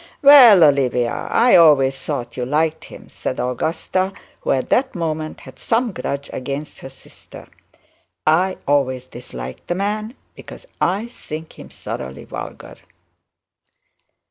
[0.23, 5.59] 'Well, Olivia, I always thought you liked him,' said Augusta, who at that moment had
[5.59, 7.47] some grudge against her sister.
[8.25, 12.77] 'I always disliked the man because I think him thoroughly vulgar.'